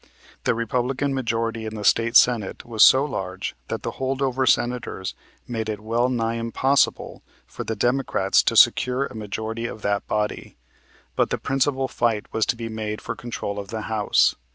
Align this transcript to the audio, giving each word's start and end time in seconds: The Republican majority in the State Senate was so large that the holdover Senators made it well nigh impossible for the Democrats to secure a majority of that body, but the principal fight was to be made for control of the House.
The 0.45 0.55
Republican 0.55 1.13
majority 1.13 1.67
in 1.67 1.75
the 1.75 1.83
State 1.83 2.15
Senate 2.15 2.65
was 2.65 2.81
so 2.81 3.05
large 3.05 3.53
that 3.67 3.83
the 3.83 3.97
holdover 4.01 4.49
Senators 4.49 5.13
made 5.47 5.69
it 5.69 5.79
well 5.79 6.09
nigh 6.09 6.37
impossible 6.37 7.21
for 7.45 7.63
the 7.63 7.75
Democrats 7.75 8.41
to 8.41 8.55
secure 8.55 9.05
a 9.05 9.13
majority 9.15 9.67
of 9.67 9.83
that 9.83 10.07
body, 10.07 10.57
but 11.15 11.29
the 11.29 11.37
principal 11.37 11.87
fight 11.87 12.25
was 12.33 12.47
to 12.47 12.55
be 12.55 12.67
made 12.67 12.99
for 12.99 13.15
control 13.15 13.59
of 13.59 13.67
the 13.67 13.81
House. 13.81 14.33